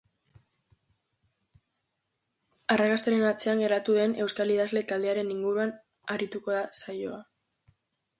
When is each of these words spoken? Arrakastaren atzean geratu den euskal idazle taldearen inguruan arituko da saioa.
Arrakastaren 2.75 3.25
atzean 3.31 3.61
geratu 3.63 3.95
den 3.97 4.15
euskal 4.25 4.53
idazle 4.55 4.83
taldearen 4.93 5.29
inguruan 5.35 5.75
arituko 6.17 6.57
da 6.57 6.63
saioa. 6.79 7.21